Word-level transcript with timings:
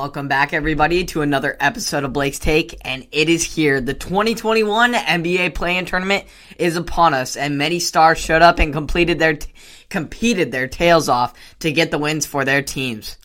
Welcome 0.00 0.28
back, 0.28 0.54
everybody, 0.54 1.04
to 1.04 1.20
another 1.20 1.58
episode 1.60 2.04
of 2.04 2.14
Blake's 2.14 2.38
Take, 2.38 2.74
and 2.86 3.06
it 3.12 3.28
is 3.28 3.44
here. 3.44 3.82
The 3.82 3.92
2021 3.92 4.94
NBA 4.94 5.54
Play-In 5.54 5.84
Tournament 5.84 6.24
is 6.56 6.76
upon 6.76 7.12
us, 7.12 7.36
and 7.36 7.58
many 7.58 7.80
stars 7.80 8.16
showed 8.16 8.40
up 8.40 8.60
and 8.60 8.72
completed 8.72 9.18
their 9.18 9.34
t- 9.34 9.52
competed 9.90 10.52
their 10.52 10.68
tails 10.68 11.10
off 11.10 11.34
to 11.58 11.70
get 11.70 11.90
the 11.90 11.98
wins 11.98 12.24
for 12.24 12.46
their 12.46 12.62
teams. 12.62 13.18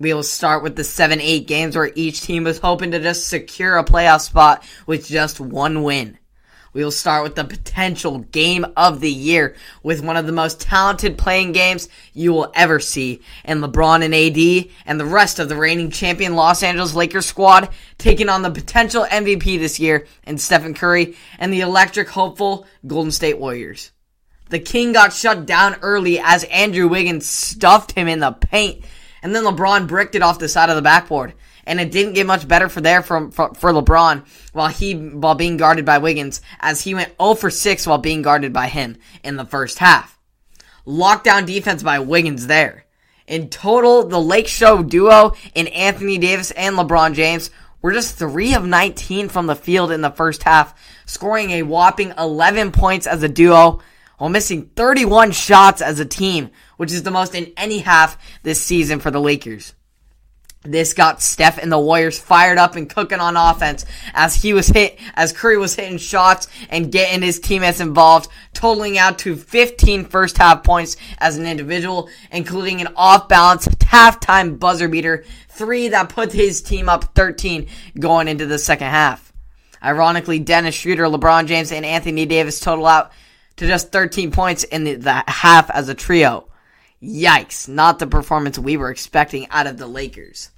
We 0.00 0.12
will 0.14 0.24
start 0.24 0.64
with 0.64 0.74
the 0.74 0.82
7-8 0.82 1.46
games 1.46 1.76
where 1.76 1.92
each 1.94 2.22
team 2.22 2.42
was 2.42 2.58
hoping 2.58 2.90
to 2.90 2.98
just 2.98 3.28
secure 3.28 3.78
a 3.78 3.84
playoff 3.84 4.22
spot 4.22 4.64
with 4.84 5.06
just 5.06 5.38
one 5.38 5.84
win. 5.84 6.18
We 6.76 6.84
will 6.84 6.90
start 6.90 7.22
with 7.22 7.36
the 7.36 7.44
potential 7.44 8.18
game 8.18 8.66
of 8.76 9.00
the 9.00 9.10
year 9.10 9.56
with 9.82 10.04
one 10.04 10.18
of 10.18 10.26
the 10.26 10.32
most 10.32 10.60
talented 10.60 11.16
play-in 11.16 11.52
games 11.52 11.88
you 12.12 12.34
will 12.34 12.52
ever 12.54 12.80
see. 12.80 13.22
And 13.46 13.62
LeBron 13.62 14.04
and 14.04 14.14
AD 14.14 14.70
and 14.84 15.00
the 15.00 15.06
rest 15.06 15.38
of 15.38 15.48
the 15.48 15.56
reigning 15.56 15.90
champion 15.90 16.36
Los 16.36 16.62
Angeles 16.62 16.94
Lakers 16.94 17.24
squad 17.24 17.70
taking 17.96 18.28
on 18.28 18.42
the 18.42 18.50
potential 18.50 19.06
MVP 19.06 19.58
this 19.58 19.80
year 19.80 20.06
and 20.24 20.38
Stephen 20.38 20.74
Curry 20.74 21.16
and 21.38 21.50
the 21.50 21.62
electric 21.62 22.10
hopeful 22.10 22.66
Golden 22.86 23.10
State 23.10 23.38
Warriors. 23.38 23.90
The 24.50 24.58
King 24.58 24.92
got 24.92 25.14
shut 25.14 25.46
down 25.46 25.76
early 25.80 26.18
as 26.18 26.44
Andrew 26.44 26.88
Wiggins 26.88 27.24
stuffed 27.24 27.92
him 27.92 28.06
in 28.06 28.18
the 28.18 28.32
paint 28.32 28.84
and 29.22 29.34
then 29.34 29.44
LeBron 29.44 29.88
bricked 29.88 30.14
it 30.14 30.20
off 30.20 30.38
the 30.38 30.46
side 30.46 30.68
of 30.68 30.76
the 30.76 30.82
backboard 30.82 31.32
and 31.66 31.80
it 31.80 31.90
didn't 31.90 32.14
get 32.14 32.26
much 32.26 32.46
better 32.46 32.68
for 32.68 32.80
there 32.80 33.02
from 33.02 33.30
for, 33.30 33.52
for 33.54 33.72
LeBron 33.72 34.24
while 34.52 34.68
he 34.68 34.94
while 34.94 35.34
being 35.34 35.56
guarded 35.56 35.84
by 35.84 35.98
Wiggins 35.98 36.40
as 36.60 36.82
he 36.82 36.94
went 36.94 37.14
0 37.20 37.34
for 37.34 37.50
6 37.50 37.86
while 37.86 37.98
being 37.98 38.22
guarded 38.22 38.52
by 38.52 38.68
him 38.68 38.96
in 39.24 39.36
the 39.36 39.44
first 39.44 39.78
half. 39.78 40.18
Lockdown 40.86 41.46
defense 41.46 41.82
by 41.82 41.98
Wiggins 41.98 42.46
there. 42.46 42.84
In 43.26 43.50
total, 43.50 44.06
the 44.06 44.20
Lake 44.20 44.46
Show 44.46 44.84
duo 44.84 45.34
in 45.54 45.66
Anthony 45.68 46.16
Davis 46.16 46.52
and 46.52 46.76
LeBron 46.76 47.14
James 47.14 47.50
were 47.82 47.92
just 47.92 48.16
3 48.16 48.54
of 48.54 48.64
19 48.64 49.28
from 49.28 49.46
the 49.46 49.56
field 49.56 49.90
in 49.90 50.00
the 50.00 50.10
first 50.10 50.44
half, 50.44 50.74
scoring 51.06 51.50
a 51.50 51.62
whopping 51.62 52.12
11 52.16 52.70
points 52.70 53.06
as 53.06 53.22
a 53.22 53.28
duo 53.28 53.80
while 54.18 54.30
missing 54.30 54.70
31 54.76 55.32
shots 55.32 55.82
as 55.82 56.00
a 56.00 56.04
team, 56.04 56.50
which 56.76 56.92
is 56.92 57.02
the 57.02 57.10
most 57.10 57.34
in 57.34 57.52
any 57.56 57.80
half 57.80 58.16
this 58.42 58.62
season 58.62 59.00
for 59.00 59.10
the 59.10 59.20
Lakers. 59.20 59.74
This 60.70 60.94
got 60.94 61.22
Steph 61.22 61.58
and 61.58 61.70
the 61.70 61.78
Warriors 61.78 62.18
fired 62.18 62.58
up 62.58 62.76
and 62.76 62.88
cooking 62.88 63.20
on 63.20 63.36
offense 63.36 63.84
as 64.14 64.34
he 64.34 64.52
was 64.52 64.68
hit, 64.68 64.98
as 65.14 65.32
Curry 65.32 65.58
was 65.58 65.74
hitting 65.74 65.98
shots 65.98 66.48
and 66.68 66.92
getting 66.92 67.22
his 67.22 67.40
teammates 67.40 67.80
involved, 67.80 68.30
totaling 68.52 68.98
out 68.98 69.18
to 69.20 69.36
15 69.36 70.04
first 70.04 70.38
half 70.38 70.64
points 70.64 70.96
as 71.18 71.36
an 71.36 71.46
individual, 71.46 72.08
including 72.30 72.80
an 72.80 72.88
off 72.96 73.28
balance 73.28 73.68
halftime 73.68 74.58
buzzer 74.58 74.88
beater, 74.88 75.24
three 75.48 75.88
that 75.88 76.08
put 76.08 76.32
his 76.32 76.60
team 76.60 76.88
up 76.88 77.14
13 77.14 77.66
going 77.98 78.28
into 78.28 78.46
the 78.46 78.58
second 78.58 78.88
half. 78.88 79.32
Ironically, 79.82 80.38
Dennis 80.38 80.74
Schroeder, 80.74 81.04
LeBron 81.04 81.46
James, 81.46 81.72
and 81.72 81.86
Anthony 81.86 82.26
Davis 82.26 82.60
total 82.60 82.86
out 82.86 83.12
to 83.56 83.66
just 83.66 83.92
13 83.92 84.30
points 84.30 84.64
in 84.64 84.84
the, 84.84 84.94
the 84.94 85.24
half 85.26 85.70
as 85.70 85.88
a 85.88 85.94
trio. 85.94 86.48
Yikes, 87.02 87.68
not 87.68 87.98
the 87.98 88.06
performance 88.06 88.58
we 88.58 88.76
were 88.76 88.90
expecting 88.90 89.46
out 89.50 89.66
of 89.66 89.78
the 89.78 89.86
Lakers. 89.86 90.50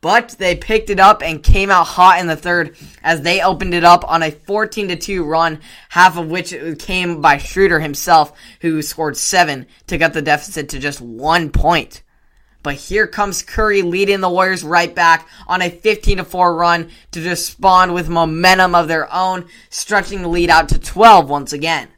But 0.00 0.36
they 0.38 0.54
picked 0.54 0.90
it 0.90 1.00
up 1.00 1.22
and 1.22 1.42
came 1.42 1.70
out 1.70 1.86
hot 1.86 2.20
in 2.20 2.26
the 2.26 2.36
third 2.36 2.76
as 3.02 3.22
they 3.22 3.40
opened 3.40 3.74
it 3.74 3.84
up 3.84 4.08
on 4.10 4.22
a 4.22 4.30
14 4.30 4.98
2 4.98 5.24
run, 5.24 5.60
half 5.88 6.16
of 6.16 6.30
which 6.30 6.54
came 6.78 7.20
by 7.20 7.38
Schroeder 7.38 7.80
himself, 7.80 8.32
who 8.60 8.82
scored 8.82 9.16
seven 9.16 9.66
to 9.86 9.98
cut 9.98 10.12
the 10.12 10.22
deficit 10.22 10.68
to 10.70 10.78
just 10.78 11.00
one 11.00 11.50
point. 11.50 12.02
But 12.62 12.74
here 12.74 13.06
comes 13.06 13.42
Curry 13.42 13.82
leading 13.82 14.20
the 14.20 14.28
Warriors 14.28 14.64
right 14.64 14.92
back 14.92 15.28
on 15.46 15.62
a 15.62 15.70
15 15.70 16.24
4 16.24 16.56
run 16.56 16.90
to 17.12 17.36
spawn 17.36 17.92
with 17.92 18.08
momentum 18.08 18.74
of 18.74 18.88
their 18.88 19.12
own, 19.14 19.46
stretching 19.70 20.22
the 20.22 20.28
lead 20.28 20.50
out 20.50 20.68
to 20.70 20.78
12 20.78 21.30
once 21.30 21.52
again. 21.52 21.88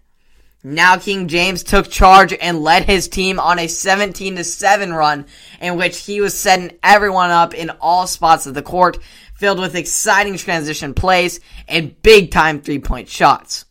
Now 0.64 0.96
King 0.96 1.28
James 1.28 1.62
took 1.62 1.88
charge 1.88 2.32
and 2.32 2.64
led 2.64 2.84
his 2.84 3.06
team 3.06 3.38
on 3.38 3.60
a 3.60 3.68
17 3.68 4.36
to 4.36 4.42
7 4.42 4.92
run 4.92 5.26
in 5.60 5.76
which 5.76 6.04
he 6.04 6.20
was 6.20 6.36
setting 6.36 6.76
everyone 6.82 7.30
up 7.30 7.54
in 7.54 7.70
all 7.80 8.08
spots 8.08 8.44
of 8.46 8.54
the 8.54 8.62
court, 8.62 8.98
filled 9.34 9.60
with 9.60 9.76
exciting 9.76 10.36
transition 10.36 10.94
plays 10.94 11.38
and 11.68 12.02
big 12.02 12.32
time 12.32 12.60
three 12.60 12.80
point 12.80 13.08
shots. 13.08 13.66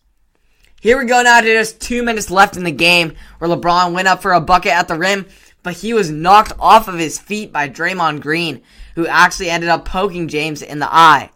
Here 0.79 0.97
we 0.97 1.05
go 1.05 1.21
now 1.23 1.41
to 1.41 1.53
just 1.53 1.81
two 1.81 2.03
minutes 2.03 2.31
left 2.31 2.55
in 2.55 2.63
the 2.63 2.71
game 2.71 3.15
where 3.39 3.49
LeBron 3.49 3.91
went 3.91 4.07
up 4.07 4.21
for 4.21 4.31
a 4.31 4.39
bucket 4.39 4.71
at 4.71 4.87
the 4.87 4.97
rim, 4.97 5.25
but 5.63 5.73
he 5.73 5.93
was 5.93 6.09
knocked 6.09 6.53
off 6.57 6.87
of 6.87 6.97
his 6.97 7.19
feet 7.19 7.51
by 7.51 7.67
Draymond 7.67 8.21
Green, 8.21 8.61
who 8.95 9.05
actually 9.07 9.49
ended 9.49 9.69
up 9.69 9.83
poking 9.83 10.29
James 10.29 10.61
in 10.61 10.79
the 10.79 10.87
eye. 10.89 11.31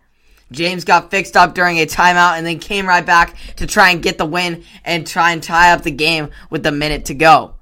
James 0.52 0.84
got 0.84 1.10
fixed 1.10 1.38
up 1.38 1.56
during 1.56 1.80
a 1.80 1.86
timeout 1.86 2.38
and 2.38 2.46
then 2.46 2.60
came 2.60 2.86
right 2.86 3.06
back 3.06 3.36
to 3.56 3.66
try 3.66 3.90
and 3.90 4.04
get 4.04 4.18
the 4.18 4.26
win 4.26 4.64
and 4.84 5.08
try 5.08 5.32
and 5.32 5.42
tie 5.42 5.72
up 5.72 5.84
the 5.84 5.92
game 5.92 6.30
with 6.50 6.66
a 6.66 6.72
minute 6.72 7.06
to 7.06 7.14
go. 7.14 7.56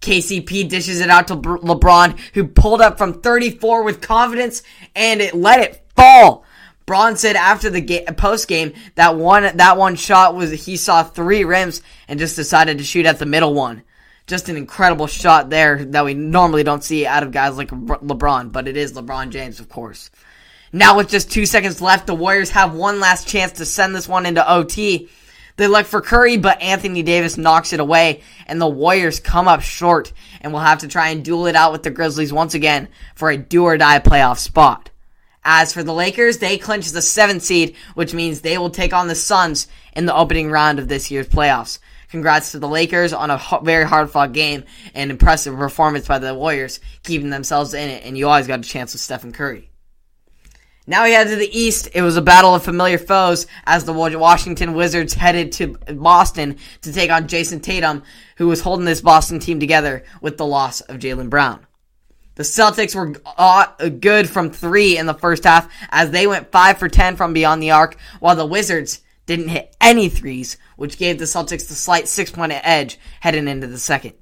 KCP 0.00 0.68
dishes 0.68 1.00
it 1.00 1.10
out 1.10 1.28
to 1.28 1.36
LeBron, 1.36 2.18
who 2.34 2.46
pulled 2.46 2.80
up 2.80 2.98
from 2.98 3.20
34 3.20 3.82
with 3.82 4.00
confidence 4.00 4.62
and 4.94 5.20
it 5.20 5.34
let 5.34 5.60
it 5.60 5.84
fall. 5.96 6.44
Bron 6.86 7.16
said 7.16 7.34
after 7.34 7.68
the 7.68 7.80
ga- 7.80 8.04
post 8.16 8.46
game 8.46 8.72
that 8.94 9.16
one 9.16 9.56
that 9.56 9.76
one 9.76 9.96
shot 9.96 10.36
was 10.36 10.52
he 10.52 10.76
saw 10.76 11.02
three 11.02 11.42
rims 11.42 11.82
and 12.06 12.20
just 12.20 12.36
decided 12.36 12.78
to 12.78 12.84
shoot 12.84 13.06
at 13.06 13.18
the 13.18 13.26
middle 13.26 13.54
one. 13.54 13.82
Just 14.28 14.48
an 14.48 14.56
incredible 14.56 15.08
shot 15.08 15.50
there 15.50 15.84
that 15.86 16.04
we 16.04 16.14
normally 16.14 16.62
don't 16.62 16.84
see 16.84 17.04
out 17.04 17.24
of 17.24 17.32
guys 17.32 17.56
like 17.56 17.70
LeBron, 17.70 18.52
but 18.52 18.68
it 18.68 18.76
is 18.76 18.92
LeBron 18.92 19.30
James, 19.30 19.58
of 19.58 19.68
course. 19.68 20.10
Now 20.76 20.98
with 20.98 21.08
just 21.08 21.30
two 21.30 21.46
seconds 21.46 21.80
left, 21.80 22.06
the 22.06 22.14
Warriors 22.14 22.50
have 22.50 22.74
one 22.74 23.00
last 23.00 23.26
chance 23.26 23.52
to 23.52 23.64
send 23.64 23.96
this 23.96 24.06
one 24.06 24.26
into 24.26 24.46
OT. 24.46 25.08
They 25.56 25.68
look 25.68 25.86
for 25.86 26.02
Curry, 26.02 26.36
but 26.36 26.60
Anthony 26.60 27.02
Davis 27.02 27.38
knocks 27.38 27.72
it 27.72 27.80
away, 27.80 28.20
and 28.46 28.60
the 28.60 28.68
Warriors 28.68 29.18
come 29.18 29.48
up 29.48 29.62
short 29.62 30.12
and 30.42 30.52
will 30.52 30.60
have 30.60 30.80
to 30.80 30.88
try 30.88 31.08
and 31.08 31.24
duel 31.24 31.46
it 31.46 31.56
out 31.56 31.72
with 31.72 31.82
the 31.82 31.90
Grizzlies 31.90 32.30
once 32.30 32.52
again 32.52 32.88
for 33.14 33.30
a 33.30 33.38
do 33.38 33.64
or 33.64 33.78
die 33.78 34.00
playoff 34.00 34.36
spot. 34.36 34.90
As 35.42 35.72
for 35.72 35.82
the 35.82 35.94
Lakers, 35.94 36.36
they 36.36 36.58
clinch 36.58 36.90
the 36.90 37.00
seventh 37.00 37.42
seed, 37.42 37.74
which 37.94 38.12
means 38.12 38.42
they 38.42 38.58
will 38.58 38.68
take 38.68 38.92
on 38.92 39.08
the 39.08 39.14
Suns 39.14 39.68
in 39.94 40.04
the 40.04 40.14
opening 40.14 40.50
round 40.50 40.78
of 40.78 40.88
this 40.88 41.10
year's 41.10 41.26
playoffs. 41.26 41.78
Congrats 42.10 42.52
to 42.52 42.58
the 42.58 42.68
Lakers 42.68 43.14
on 43.14 43.30
a 43.30 43.40
very 43.62 43.86
hard 43.86 44.10
fought 44.10 44.34
game 44.34 44.64
and 44.92 45.10
impressive 45.10 45.56
performance 45.56 46.06
by 46.06 46.18
the 46.18 46.34
Warriors, 46.34 46.80
keeping 47.02 47.30
themselves 47.30 47.72
in 47.72 47.88
it, 47.88 48.04
and 48.04 48.18
you 48.18 48.28
always 48.28 48.46
got 48.46 48.60
a 48.60 48.62
chance 48.62 48.92
with 48.92 49.00
Stephen 49.00 49.32
Curry. 49.32 49.70
Now 50.88 51.02
we 51.02 51.12
head 51.12 51.26
to 51.28 51.36
the 51.36 51.58
East. 51.58 51.88
It 51.94 52.02
was 52.02 52.16
a 52.16 52.22
battle 52.22 52.54
of 52.54 52.62
familiar 52.62 52.98
foes 52.98 53.48
as 53.64 53.84
the 53.84 53.92
Washington 53.92 54.72
Wizards 54.72 55.14
headed 55.14 55.50
to 55.52 55.76
Boston 55.92 56.58
to 56.82 56.92
take 56.92 57.10
on 57.10 57.26
Jayson 57.26 57.60
Tatum, 57.60 58.04
who 58.36 58.46
was 58.46 58.60
holding 58.60 58.84
this 58.84 59.00
Boston 59.00 59.40
team 59.40 59.58
together 59.58 60.04
with 60.20 60.36
the 60.36 60.46
loss 60.46 60.82
of 60.82 61.00
Jaylen 61.00 61.28
Brown. 61.28 61.66
The 62.36 62.44
Celtics 62.44 62.94
were 62.94 63.14
uh, 63.36 63.88
good 63.88 64.30
from 64.30 64.50
three 64.50 64.96
in 64.96 65.06
the 65.06 65.14
first 65.14 65.42
half 65.42 65.68
as 65.88 66.12
they 66.12 66.28
went 66.28 66.52
five 66.52 66.78
for 66.78 66.88
ten 66.88 67.16
from 67.16 67.32
beyond 67.32 67.60
the 67.60 67.72
arc, 67.72 67.96
while 68.20 68.36
the 68.36 68.46
Wizards 68.46 69.02
didn't 69.24 69.48
hit 69.48 69.74
any 69.80 70.08
threes, 70.08 70.56
which 70.76 70.98
gave 70.98 71.18
the 71.18 71.24
Celtics 71.24 71.66
the 71.66 71.74
slight 71.74 72.06
six 72.06 72.30
point 72.30 72.52
edge 72.52 72.96
heading 73.20 73.48
into 73.48 73.66
the 73.66 73.78
second. 73.78 74.12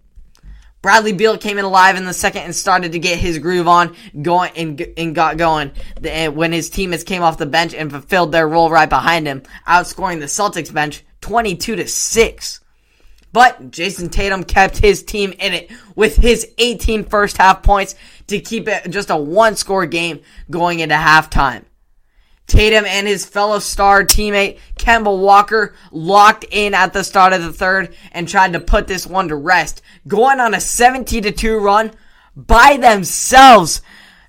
Bradley 0.85 1.15
Beal 1.15 1.39
came 1.39 1.57
in 1.57 1.65
alive 1.65 1.97
in 1.97 2.05
the 2.05 2.13
second 2.13 2.43
and 2.43 2.55
started 2.55 2.93
to 2.93 2.99
get 2.99 3.19
his 3.19 3.39
groove 3.39 3.67
on, 3.67 3.97
going 4.21 4.51
and, 4.55 4.87
and 4.99 5.15
got 5.15 5.39
going. 5.39 5.73
when 6.35 6.53
his 6.53 6.69
teammates 6.69 7.05
came 7.05 7.23
off 7.23 7.39
the 7.39 7.47
bench 7.47 7.73
and 7.73 7.91
fulfilled 7.91 8.33
their 8.33 8.47
role 8.47 8.69
right 8.69 8.91
behind 8.91 9.27
him, 9.27 9.45
outscoring 9.67 10.21
the 10.21 10.27
Celtics 10.27 10.71
bench 10.71 11.03
22 11.23 11.77
to 11.77 11.89
6. 11.89 12.61
But 13.33 13.71
Jayson 13.71 14.11
Tatum 14.11 14.45
kept 14.45 14.77
his 14.77 15.03
team 15.03 15.33
in 15.33 15.55
it 15.55 15.71
with 15.97 16.17
his 16.17 16.47
18 16.59 17.05
first 17.05 17.39
half 17.39 17.63
points 17.63 17.95
to 18.27 18.39
keep 18.39 18.69
it 18.69 18.91
just 18.91 19.09
a 19.09 19.17
one 19.17 19.57
score 19.57 19.87
game 19.87 20.21
going 20.51 20.81
into 20.81 20.97
halftime. 20.97 21.65
Tatum 22.47 22.85
and 22.85 23.07
his 23.07 23.25
fellow 23.25 23.59
star 23.59 24.05
teammate 24.05 24.59
Kemba 24.77 25.19
Walker 25.19 25.75
locked 25.91 26.45
in 26.51 26.75
at 26.75 26.93
the 26.93 27.03
start 27.03 27.33
of 27.33 27.43
the 27.43 27.53
third 27.53 27.95
and 28.13 28.29
tried 28.29 28.53
to 28.53 28.61
put 28.61 28.87
this 28.87 29.07
one 29.07 29.29
to 29.29 29.37
rest, 29.37 29.83
going 30.07 30.41
on 30.41 30.55
a 30.55 30.61
17 30.61 31.23
to 31.23 31.33
2 31.33 31.59
run 31.59 31.93
by 32.37 32.77
themselves. 32.77 33.81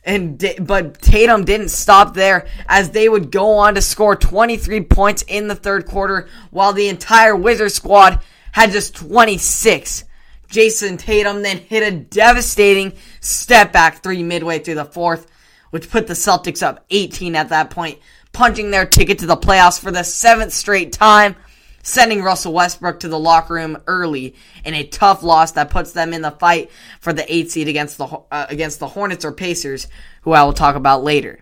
And 0.03 0.37
but 0.61 1.01
Tatum 1.01 1.45
didn't 1.45 1.69
stop 1.69 2.13
there 2.13 2.47
as 2.67 2.91
they 2.91 3.09
would 3.09 3.31
go 3.31 3.53
on 3.53 3.75
to 3.75 3.81
score 3.81 4.15
23 4.15 4.81
points 4.81 5.23
in 5.27 5.47
the 5.47 5.55
third 5.55 5.87
quarter 5.87 6.29
while 6.51 6.73
the 6.73 6.89
entire 6.89 7.35
Wizard 7.35 7.71
squad 7.71 8.21
had 8.51 8.71
just 8.71 8.95
26. 8.95 10.05
Jayson 10.47 10.97
Tatum 10.97 11.41
then 11.41 11.57
hit 11.57 11.81
a 11.81 11.91
devastating 11.91 12.93
step 13.19 13.73
back 13.73 14.03
three 14.03 14.21
midway 14.23 14.59
through 14.59 14.75
the 14.75 14.85
fourth 14.85 15.27
which 15.75 15.89
put 15.89 16.07
the 16.07 16.13
Celtics 16.13 16.63
up 16.63 16.85
18 16.89 17.35
at 17.35 17.49
that 17.49 17.69
point, 17.69 17.99
punching 18.31 18.71
their 18.71 18.85
ticket 18.85 19.19
to 19.19 19.25
the 19.25 19.35
playoffs 19.35 19.77
for 19.77 19.91
the 19.91 20.03
seventh 20.03 20.53
straight 20.53 20.93
time. 20.93 21.35
sending 21.83 22.23
Russell 22.23 22.53
Westbrook 22.53 23.01
to 23.01 23.09
the 23.09 23.19
locker 23.19 23.55
room 23.55 23.77
early 23.85 24.35
in 24.63 24.73
a 24.73 24.87
tough 24.87 25.21
loss 25.21 25.51
that 25.51 25.69
puts 25.69 25.91
them 25.91 26.13
in 26.13 26.21
the 26.21 26.31
fight 26.31 26.71
for 27.01 27.11
the 27.11 27.29
8 27.31 27.51
seed 27.51 27.67
against 27.67 27.97
the 27.97 28.05
uh, 28.05 28.45
against 28.47 28.79
the 28.79 28.87
Hornets 28.87 29.25
or 29.25 29.33
Pacers, 29.33 29.89
who 30.21 30.31
I 30.31 30.43
will 30.43 30.53
talk 30.53 30.77
about 30.77 31.03
later. 31.03 31.41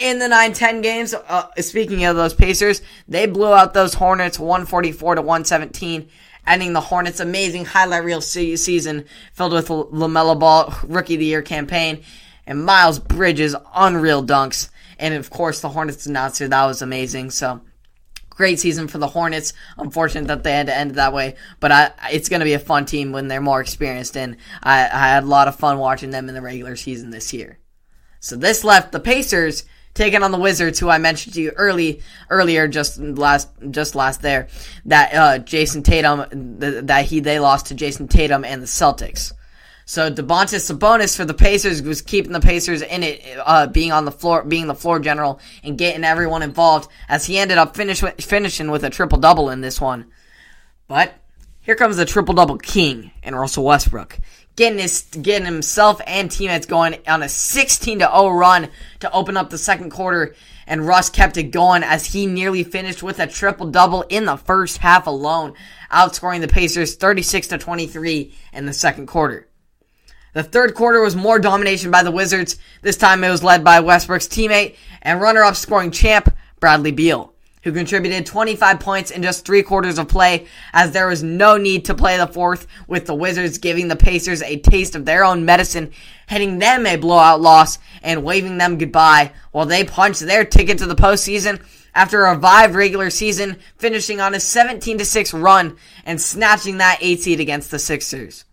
In 0.00 0.18
the 0.18 0.26
9-10 0.26 0.82
games, 0.82 1.14
uh, 1.14 1.46
speaking 1.58 2.04
of 2.06 2.16
those 2.16 2.34
Pacers, 2.34 2.82
they 3.06 3.26
blew 3.26 3.52
out 3.52 3.74
those 3.74 3.94
Hornets 3.94 4.40
144 4.40 5.14
to 5.14 5.22
117 5.22 6.08
ending 6.48 6.72
the 6.72 6.80
Hornets' 6.80 7.20
amazing 7.20 7.64
highlight 7.64 8.02
reel 8.02 8.20
season 8.20 9.04
filled 9.34 9.52
with 9.52 9.68
LaMelo 9.68 10.36
Ball 10.36 10.74
Rookie 10.88 11.14
of 11.14 11.20
the 11.20 11.26
Year 11.26 11.42
campaign 11.42 12.02
and 12.50 12.64
Miles 12.64 12.98
Bridges' 12.98 13.54
unreal 13.76 14.24
dunks. 14.24 14.70
And 14.98 15.14
of 15.14 15.30
course, 15.30 15.60
the 15.60 15.68
Hornets 15.68 16.06
announcer, 16.06 16.48
that 16.48 16.66
was 16.66 16.82
amazing. 16.82 17.30
So, 17.30 17.60
great 18.28 18.58
season 18.58 18.88
for 18.88 18.98
the 18.98 19.06
Hornets. 19.06 19.52
Unfortunate 19.78 20.26
that 20.26 20.42
they 20.42 20.52
had 20.52 20.66
to 20.66 20.76
end 20.76 20.96
that 20.96 21.14
way, 21.14 21.36
but 21.60 21.70
I, 21.70 21.92
it's 22.10 22.28
going 22.28 22.40
to 22.40 22.44
be 22.44 22.54
a 22.54 22.58
fun 22.58 22.86
team 22.86 23.12
when 23.12 23.28
they're 23.28 23.40
more 23.40 23.60
experienced. 23.60 24.16
And 24.16 24.36
I, 24.64 24.80
I 24.80 25.08
had 25.08 25.22
a 25.22 25.28
lot 25.28 25.46
of 25.46 25.56
fun 25.56 25.78
watching 25.78 26.10
them 26.10 26.28
in 26.28 26.34
the 26.34 26.42
regular 26.42 26.74
season 26.74 27.10
this 27.10 27.32
year. 27.32 27.60
So, 28.18 28.34
this 28.34 28.64
left 28.64 28.90
the 28.90 29.00
Pacers 29.00 29.64
taking 29.94 30.24
on 30.24 30.32
the 30.32 30.38
Wizards, 30.38 30.80
who 30.80 30.88
I 30.88 30.98
mentioned 30.98 31.34
to 31.34 31.40
you 31.40 31.52
early 31.52 32.02
earlier, 32.30 32.66
just 32.66 32.98
last 32.98 33.48
just 33.70 33.94
last 33.94 34.22
there, 34.22 34.48
that 34.86 35.14
uh, 35.14 35.38
Jayson 35.38 35.84
Tatum 35.84 36.58
that 36.58 37.04
he 37.04 37.20
they 37.20 37.38
lost 37.38 37.66
to 37.66 37.76
Jayson 37.76 38.08
Tatum 38.08 38.44
and 38.44 38.60
the 38.60 38.66
Celtics. 38.66 39.32
So 39.90 40.08
Domantas 40.08 40.70
Sabonis 40.70 41.16
for 41.16 41.24
the 41.24 41.34
Pacers 41.34 41.82
was 41.82 42.00
keeping 42.00 42.30
the 42.30 42.38
Pacers 42.38 42.80
in 42.80 43.02
it, 43.02 43.24
uh, 43.44 43.66
being 43.66 43.90
on 43.90 44.04
the 44.04 44.12
floor, 44.12 44.44
being 44.44 44.68
the 44.68 44.74
floor 44.76 45.00
general, 45.00 45.40
and 45.64 45.76
getting 45.76 46.04
everyone 46.04 46.44
involved. 46.44 46.88
As 47.08 47.26
he 47.26 47.38
ended 47.38 47.58
up 47.58 47.74
finish, 47.74 48.00
finishing 48.20 48.70
with 48.70 48.84
a 48.84 48.90
triple 48.90 49.18
double 49.18 49.50
in 49.50 49.62
this 49.62 49.80
one. 49.80 50.06
But 50.86 51.14
here 51.60 51.74
comes 51.74 51.96
the 51.96 52.04
triple 52.04 52.34
double 52.34 52.56
king 52.56 53.10
in 53.24 53.34
Russell 53.34 53.64
Westbrook 53.64 54.20
getting 54.54 54.78
his 54.78 55.02
getting 55.22 55.46
himself 55.46 56.00
and 56.06 56.30
teammates 56.30 56.66
going 56.66 56.96
on 57.08 57.22
a 57.22 57.28
16 57.28 57.98
to 58.00 58.04
0 58.04 58.28
run 58.28 58.68
to 59.00 59.10
open 59.10 59.36
up 59.36 59.50
the 59.50 59.58
second 59.58 59.90
quarter 59.90 60.34
and 60.66 60.86
Russ 60.86 61.10
kept 61.10 61.36
it 61.36 61.44
going 61.44 61.82
as 61.82 62.06
he 62.06 62.26
nearly 62.26 62.62
finished 62.62 63.02
with 63.02 63.18
a 63.18 63.26
triple 63.26 63.70
double 63.70 64.02
in 64.02 64.24
the 64.24 64.36
first 64.36 64.78
half 64.78 65.08
alone, 65.08 65.54
outscoring 65.90 66.42
the 66.42 66.48
Pacers 66.48 66.94
36 66.94 67.48
to 67.48 67.58
23 67.58 68.32
in 68.52 68.66
the 68.66 68.72
second 68.72 69.06
quarter. 69.06 69.48
The 70.32 70.42
third 70.42 70.74
quarter 70.74 71.00
was 71.00 71.16
more 71.16 71.38
domination 71.38 71.90
by 71.90 72.02
the 72.02 72.10
Wizards. 72.10 72.58
This 72.82 72.96
time 72.96 73.24
it 73.24 73.30
was 73.30 73.42
led 73.42 73.64
by 73.64 73.80
Westbrook's 73.80 74.28
teammate 74.28 74.76
and 75.02 75.20
runner-up 75.20 75.56
scoring 75.56 75.90
champ 75.90 76.34
Bradley 76.60 76.92
Beal 76.92 77.32
who 77.62 77.72
contributed 77.72 78.24
25 78.24 78.80
points 78.80 79.10
in 79.10 79.22
just 79.22 79.44
three 79.44 79.62
quarters 79.62 79.98
of 79.98 80.08
play, 80.08 80.46
as 80.72 80.92
there 80.92 81.08
was 81.08 81.22
no 81.22 81.56
need 81.56 81.84
to 81.84 81.94
play 81.94 82.16
the 82.16 82.26
fourth, 82.26 82.66
with 82.86 83.06
the 83.06 83.14
Wizards 83.14 83.58
giving 83.58 83.88
the 83.88 83.96
Pacers 83.96 84.42
a 84.42 84.58
taste 84.58 84.94
of 84.94 85.04
their 85.04 85.24
own 85.24 85.44
medicine, 85.44 85.92
hitting 86.26 86.58
them 86.58 86.86
a 86.86 86.96
blowout 86.96 87.40
loss, 87.40 87.78
and 88.02 88.24
waving 88.24 88.56
them 88.58 88.78
goodbye, 88.78 89.32
while 89.52 89.66
they 89.66 89.84
punched 89.84 90.20
their 90.20 90.44
ticket 90.44 90.78
to 90.78 90.86
the 90.86 90.94
postseason 90.94 91.62
after 91.94 92.24
a 92.24 92.34
revived 92.34 92.74
regular 92.74 93.10
season, 93.10 93.58
finishing 93.76 94.20
on 94.20 94.32
a 94.32 94.38
17-6 94.38 95.42
run 95.42 95.76
and 96.06 96.20
snatching 96.20 96.78
that 96.78 96.98
8 97.00 97.20
seed 97.20 97.40
against 97.40 97.70
the 97.70 97.78
Sixers. 97.78 98.44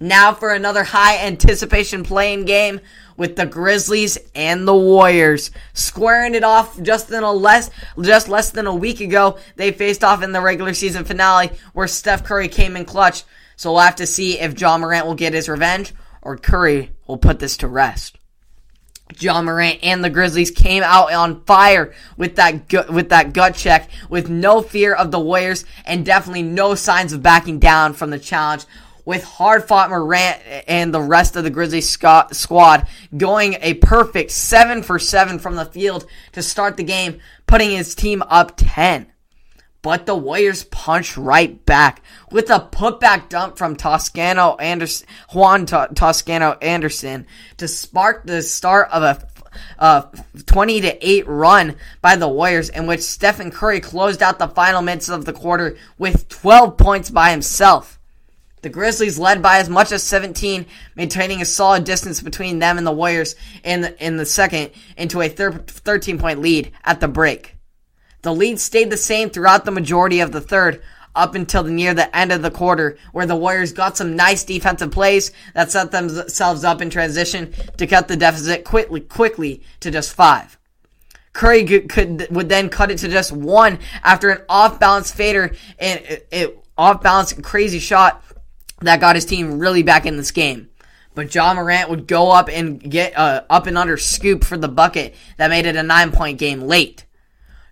Now 0.00 0.32
for 0.32 0.50
another 0.50 0.84
high 0.84 1.18
anticipation 1.26 2.04
play-in 2.04 2.44
game 2.44 2.80
with 3.16 3.34
the 3.34 3.46
Grizzlies 3.46 4.16
and 4.34 4.66
the 4.66 4.76
Warriors 4.76 5.50
squaring 5.74 6.34
it 6.34 6.44
off 6.44 6.80
just 6.80 7.10
in 7.10 7.24
a 7.24 7.32
less 7.32 7.70
just 8.00 8.28
less 8.28 8.50
than 8.50 8.66
a 8.66 8.74
week 8.74 9.00
ago. 9.00 9.38
They 9.56 9.72
faced 9.72 10.04
off 10.04 10.22
in 10.22 10.32
the 10.32 10.40
regular 10.40 10.72
season 10.72 11.04
finale 11.04 11.50
where 11.72 11.88
Steph 11.88 12.24
Curry 12.24 12.48
came 12.48 12.76
in 12.76 12.84
clutch. 12.84 13.24
So 13.56 13.72
we'll 13.72 13.80
have 13.80 13.96
to 13.96 14.06
see 14.06 14.38
if 14.38 14.58
Ja 14.58 14.78
Morant 14.78 15.04
will 15.04 15.16
get 15.16 15.34
his 15.34 15.48
revenge 15.48 15.92
or 16.22 16.36
Curry 16.36 16.92
will 17.08 17.18
put 17.18 17.40
this 17.40 17.56
to 17.58 17.66
rest. 17.66 18.16
Ja 19.18 19.42
Morant 19.42 19.80
and 19.82 20.04
the 20.04 20.10
Grizzlies 20.10 20.52
came 20.52 20.84
out 20.84 21.12
on 21.12 21.42
fire 21.44 21.92
with 22.16 22.36
that 22.36 22.68
gut, 22.68 22.92
with 22.92 23.08
that 23.08 23.32
gut 23.32 23.56
check, 23.56 23.90
with 24.08 24.28
no 24.28 24.62
fear 24.62 24.94
of 24.94 25.10
the 25.10 25.18
Warriors 25.18 25.64
and 25.84 26.06
definitely 26.06 26.42
no 26.42 26.76
signs 26.76 27.12
of 27.12 27.22
backing 27.22 27.58
down 27.58 27.94
from 27.94 28.10
the 28.10 28.18
challenge 28.18 28.64
with 29.08 29.24
hard 29.24 29.66
fought 29.66 29.88
Morant 29.88 30.38
and 30.68 30.92
the 30.92 31.00
rest 31.00 31.34
of 31.34 31.42
the 31.42 31.48
Grizzlies 31.48 31.88
squad 31.88 32.86
going 33.16 33.56
a 33.62 33.72
perfect 33.72 34.30
7 34.30 34.82
for 34.82 34.98
7 34.98 35.38
from 35.38 35.56
the 35.56 35.64
field 35.64 36.04
to 36.32 36.42
start 36.42 36.76
the 36.76 36.84
game, 36.84 37.18
putting 37.46 37.70
his 37.70 37.94
team 37.94 38.22
up 38.28 38.52
10. 38.58 39.06
But 39.80 40.04
the 40.04 40.14
Warriors 40.14 40.64
punched 40.64 41.16
right 41.16 41.64
back 41.64 42.02
with 42.30 42.50
a 42.50 42.60
putback 42.70 43.30
dump 43.30 43.56
from 43.56 43.76
Toscano 43.76 44.56
Anderson, 44.56 45.06
Juan 45.32 45.64
Toscano 45.64 46.58
Anderson 46.60 47.26
to 47.56 47.66
spark 47.66 48.26
the 48.26 48.42
start 48.42 48.90
of 48.90 49.02
a 49.02 49.26
uh, 49.78 50.02
20 50.44 50.82
to 50.82 51.08
8 51.08 51.26
run 51.26 51.76
by 52.02 52.16
the 52.16 52.28
Warriors 52.28 52.68
in 52.68 52.86
which 52.86 53.00
Stephen 53.00 53.50
Curry 53.50 53.80
closed 53.80 54.22
out 54.22 54.38
the 54.38 54.48
final 54.48 54.82
minutes 54.82 55.08
of 55.08 55.24
the 55.24 55.32
quarter 55.32 55.78
with 55.96 56.28
12 56.28 56.76
points 56.76 57.08
by 57.08 57.30
himself. 57.30 57.97
The 58.62 58.68
Grizzlies 58.68 59.18
led 59.18 59.42
by 59.42 59.58
as 59.58 59.68
much 59.68 59.92
as 59.92 60.02
17, 60.02 60.66
maintaining 60.96 61.40
a 61.40 61.44
solid 61.44 61.84
distance 61.84 62.20
between 62.20 62.58
them 62.58 62.78
and 62.78 62.86
the 62.86 62.92
Warriors 62.92 63.36
in 63.62 63.82
the, 63.82 64.04
in 64.04 64.16
the 64.16 64.26
second 64.26 64.70
into 64.96 65.20
a 65.20 65.28
thir- 65.28 65.52
13 65.52 66.18
point 66.18 66.40
lead 66.40 66.72
at 66.84 67.00
the 67.00 67.08
break. 67.08 67.56
The 68.22 68.34
lead 68.34 68.58
stayed 68.58 68.90
the 68.90 68.96
same 68.96 69.30
throughout 69.30 69.64
the 69.64 69.70
majority 69.70 70.20
of 70.20 70.32
the 70.32 70.40
third, 70.40 70.82
up 71.14 71.34
until 71.34 71.64
near 71.64 71.94
the 71.94 72.14
end 72.16 72.30
of 72.32 72.42
the 72.42 72.50
quarter, 72.50 72.96
where 73.12 73.26
the 73.26 73.36
Warriors 73.36 73.72
got 73.72 73.96
some 73.96 74.14
nice 74.14 74.44
defensive 74.44 74.90
plays 74.90 75.32
that 75.54 75.70
set 75.70 75.90
themselves 75.90 76.64
up 76.64 76.80
in 76.80 76.90
transition 76.90 77.52
to 77.76 77.86
cut 77.86 78.08
the 78.08 78.16
deficit 78.16 78.64
quickly, 78.64 79.00
quickly 79.00 79.62
to 79.80 79.90
just 79.90 80.14
five. 80.14 80.58
Curry 81.32 81.64
could, 81.64 81.88
could 81.88 82.26
would 82.30 82.48
then 82.48 82.68
cut 82.68 82.90
it 82.90 82.98
to 82.98 83.08
just 83.08 83.32
one 83.32 83.78
after 84.02 84.30
an 84.30 84.42
off 84.48 84.80
balance 84.80 85.10
fader 85.10 85.54
and 85.78 86.00
it, 86.00 86.28
it 86.32 86.64
off 86.76 87.02
balance 87.02 87.32
crazy 87.32 87.78
shot 87.78 88.24
that 88.80 89.00
got 89.00 89.16
his 89.16 89.24
team 89.24 89.58
really 89.58 89.82
back 89.82 90.06
in 90.06 90.16
this 90.16 90.30
game. 90.30 90.68
But 91.14 91.34
Ja 91.34 91.52
Morant 91.54 91.90
would 91.90 92.06
go 92.06 92.30
up 92.30 92.48
and 92.48 92.80
get 92.80 93.12
a 93.12 93.20
uh, 93.20 93.44
up 93.50 93.66
and 93.66 93.76
under 93.76 93.96
scoop 93.96 94.44
for 94.44 94.56
the 94.56 94.68
bucket 94.68 95.14
that 95.36 95.50
made 95.50 95.66
it 95.66 95.76
a 95.76 95.82
nine 95.82 96.12
point 96.12 96.38
game 96.38 96.62
late. 96.62 97.04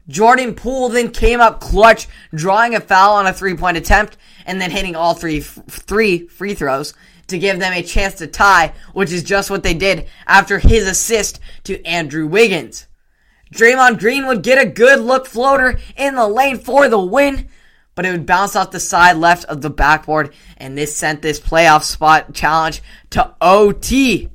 Jordan 0.08 0.54
Poole 0.54 0.88
then 0.88 1.10
came 1.10 1.40
up 1.40 1.60
clutch, 1.60 2.06
drawing 2.34 2.74
a 2.74 2.80
foul 2.80 3.14
on 3.14 3.26
a 3.26 3.32
three 3.32 3.54
point 3.54 3.76
attempt 3.76 4.16
and 4.46 4.60
then 4.60 4.70
hitting 4.70 4.96
all 4.96 5.14
three 5.14 5.40
three 5.40 6.26
free 6.26 6.54
throws 6.54 6.94
to 7.28 7.38
give 7.38 7.58
them 7.58 7.72
a 7.72 7.82
chance 7.82 8.14
to 8.14 8.26
tie, 8.26 8.72
which 8.92 9.12
is 9.12 9.22
just 9.22 9.50
what 9.50 9.62
they 9.62 9.74
did 9.74 10.06
after 10.26 10.58
his 10.58 10.86
assist 10.86 11.40
to 11.64 11.84
Andrew 11.84 12.26
Wiggins. 12.26 12.86
Draymond 13.52 13.98
Green 13.98 14.26
would 14.26 14.42
get 14.42 14.64
a 14.64 14.68
good 14.68 15.00
look 15.00 15.26
floater 15.26 15.78
in 15.96 16.14
the 16.14 16.28
lane 16.28 16.58
for 16.58 16.88
the 16.88 17.00
win, 17.00 17.48
but 17.96 18.06
it 18.06 18.12
would 18.12 18.26
bounce 18.26 18.54
off 18.54 18.70
the 18.70 18.78
side 18.78 19.16
left 19.16 19.44
of 19.46 19.62
the 19.62 19.70
backboard, 19.70 20.32
and 20.58 20.78
this 20.78 20.96
sent 20.96 21.22
this 21.22 21.40
playoff 21.40 21.82
spot 21.82 22.32
challenge 22.32 22.80
to 23.10 23.34
OT. 23.40 24.28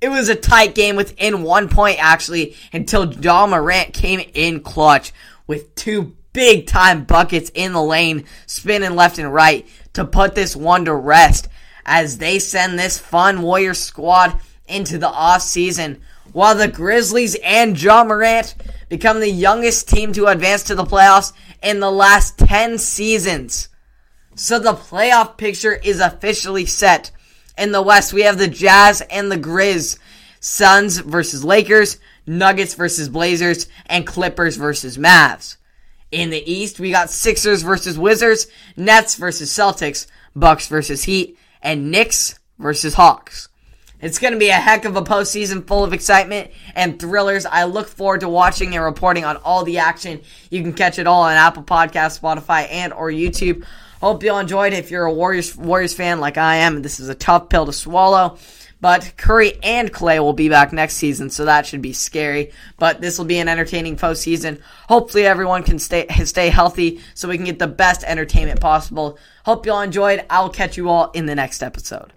It 0.00 0.08
was 0.08 0.30
a 0.30 0.34
tight 0.34 0.74
game 0.74 0.96
within 0.96 1.42
one 1.42 1.68
point, 1.68 2.02
actually, 2.02 2.56
until 2.72 3.12
Ja 3.12 3.46
Morant 3.46 3.92
came 3.92 4.20
in 4.32 4.60
clutch 4.60 5.12
with 5.46 5.74
two 5.74 6.16
big 6.32 6.66
time 6.66 7.04
buckets 7.04 7.50
in 7.52 7.72
the 7.72 7.82
lane, 7.82 8.24
spinning 8.46 8.94
left 8.94 9.18
and 9.18 9.34
right 9.34 9.68
to 9.92 10.04
put 10.04 10.34
this 10.34 10.56
one 10.56 10.86
to 10.86 10.94
rest 10.94 11.48
as 11.84 12.18
they 12.18 12.38
send 12.38 12.78
this 12.78 12.98
fun 12.98 13.42
Warrior 13.42 13.74
squad 13.74 14.40
into 14.70 14.98
the 14.98 15.08
off 15.08 15.42
season, 15.42 16.00
while 16.32 16.54
the 16.54 16.68
Grizzlies 16.68 17.36
and 17.42 17.80
Ja 17.80 18.04
Morant 18.04 18.54
become 18.88 19.20
the 19.20 19.30
youngest 19.30 19.88
team 19.88 20.12
to 20.12 20.26
advance 20.26 20.62
to 20.64 20.74
the 20.74 20.84
playoffs 20.84 21.32
in 21.62 21.80
the 21.80 21.90
last 21.90 22.38
10 22.38 22.78
seasons. 22.78 23.68
So 24.34 24.58
the 24.58 24.72
playoff 24.72 25.36
picture 25.36 25.74
is 25.74 26.00
officially 26.00 26.66
set. 26.66 27.10
In 27.58 27.72
the 27.72 27.82
West, 27.82 28.12
we 28.12 28.22
have 28.22 28.38
the 28.38 28.48
Jazz 28.48 29.02
and 29.02 29.30
the 29.30 29.36
Grizz. 29.36 29.98
Suns 30.40 30.98
versus 30.98 31.44
Lakers, 31.44 31.98
Nuggets 32.26 32.74
versus 32.74 33.10
Blazers, 33.10 33.68
and 33.84 34.06
Clippers 34.06 34.56
versus 34.56 34.96
Mavs. 34.96 35.56
In 36.10 36.30
the 36.30 36.50
East, 36.50 36.80
we 36.80 36.90
got 36.90 37.10
Sixers 37.10 37.62
versus 37.62 37.98
Wizards, 37.98 38.46
Nets 38.76 39.16
versus 39.16 39.50
Celtics, 39.50 40.06
Bucks 40.34 40.66
versus 40.66 41.04
Heat, 41.04 41.38
and 41.60 41.90
Knicks 41.90 42.38
versus 42.58 42.94
Hawks. 42.94 43.49
It's 44.00 44.18
going 44.18 44.32
to 44.32 44.38
be 44.38 44.48
a 44.48 44.54
heck 44.54 44.84
of 44.84 44.96
a 44.96 45.02
postseason 45.02 45.66
full 45.66 45.84
of 45.84 45.92
excitement 45.92 46.50
and 46.74 46.98
thrillers. 46.98 47.44
I 47.44 47.64
look 47.64 47.88
forward 47.88 48.20
to 48.20 48.28
watching 48.28 48.74
and 48.74 48.84
reporting 48.84 49.24
on 49.24 49.36
all 49.38 49.62
the 49.64 49.78
action. 49.78 50.22
You 50.50 50.62
can 50.62 50.72
catch 50.72 50.98
it 50.98 51.06
all 51.06 51.22
on 51.22 51.34
Apple 51.34 51.62
Podcast, 51.62 52.20
Spotify, 52.20 52.66
and 52.70 52.92
or 52.92 53.10
YouTube. 53.10 53.64
Hope 54.00 54.22
you 54.22 54.32
all 54.32 54.38
enjoyed. 54.38 54.72
If 54.72 54.90
you're 54.90 55.04
a 55.04 55.12
Warriors 55.12 55.54
Warriors 55.54 55.92
fan 55.92 56.20
like 56.20 56.38
I 56.38 56.56
am, 56.56 56.80
this 56.80 57.00
is 57.00 57.10
a 57.10 57.14
tough 57.14 57.50
pill 57.50 57.66
to 57.66 57.72
swallow. 57.72 58.38
But 58.80 59.12
Curry 59.18 59.58
and 59.62 59.92
Klay 59.92 60.20
will 60.20 60.32
be 60.32 60.48
back 60.48 60.72
next 60.72 60.94
season, 60.94 61.28
so 61.28 61.44
that 61.44 61.66
should 61.66 61.82
be 61.82 61.92
scary. 61.92 62.52
But 62.78 63.02
this 63.02 63.18
will 63.18 63.26
be 63.26 63.38
an 63.38 63.48
entertaining 63.48 63.98
postseason. 63.98 64.62
Hopefully, 64.88 65.26
everyone 65.26 65.62
can 65.62 65.78
stay 65.78 66.06
stay 66.24 66.48
healthy 66.48 67.00
so 67.12 67.28
we 67.28 67.36
can 67.36 67.44
get 67.44 67.58
the 67.58 67.66
best 67.66 68.04
entertainment 68.04 68.60
possible. 68.60 69.18
Hope 69.44 69.66
you 69.66 69.72
all 69.72 69.82
enjoyed. 69.82 70.24
I'll 70.30 70.48
catch 70.48 70.78
you 70.78 70.88
all 70.88 71.10
in 71.10 71.26
the 71.26 71.34
next 71.34 71.62
episode. 71.62 72.14